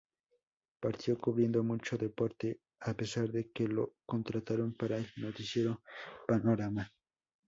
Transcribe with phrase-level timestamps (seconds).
[0.79, 5.83] Partió cubriendo mucho deporte, a pesar de que lo contrataron para el noticiero
[6.27, 6.91] "Panorama".